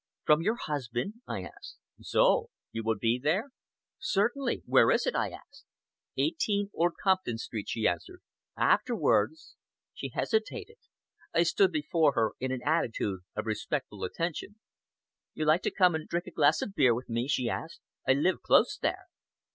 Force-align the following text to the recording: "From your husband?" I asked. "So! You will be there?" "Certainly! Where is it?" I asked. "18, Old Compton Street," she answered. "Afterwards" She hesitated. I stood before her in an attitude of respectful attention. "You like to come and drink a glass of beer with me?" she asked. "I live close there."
"From 0.25 0.41
your 0.41 0.55
husband?" 0.55 1.21
I 1.27 1.43
asked. 1.43 1.77
"So! 2.01 2.49
You 2.71 2.81
will 2.83 2.97
be 2.97 3.19
there?" 3.21 3.51
"Certainly! 3.99 4.63
Where 4.65 4.89
is 4.89 5.05
it?" 5.05 5.13
I 5.15 5.29
asked. 5.29 5.63
"18, 6.17 6.71
Old 6.73 6.93
Compton 7.03 7.37
Street," 7.37 7.69
she 7.69 7.87
answered. 7.87 8.21
"Afterwards" 8.57 9.57
She 9.93 10.09
hesitated. 10.09 10.77
I 11.35 11.43
stood 11.43 11.71
before 11.71 12.13
her 12.13 12.31
in 12.39 12.51
an 12.51 12.63
attitude 12.63 13.19
of 13.35 13.45
respectful 13.45 14.03
attention. 14.03 14.55
"You 15.35 15.45
like 15.45 15.61
to 15.61 15.71
come 15.71 15.93
and 15.93 16.07
drink 16.09 16.25
a 16.25 16.31
glass 16.31 16.63
of 16.63 16.73
beer 16.73 16.95
with 16.95 17.07
me?" 17.07 17.27
she 17.27 17.47
asked. 17.47 17.79
"I 18.07 18.13
live 18.13 18.41
close 18.41 18.79
there." 18.79 19.05